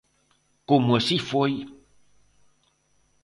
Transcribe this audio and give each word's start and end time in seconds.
¡Como 0.69 0.89
así 0.99 1.17
foi! 1.29 1.53